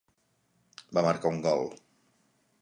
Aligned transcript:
Va 0.99 1.03
marcar 1.09 1.33
un 1.35 1.39
gol. 1.45 1.63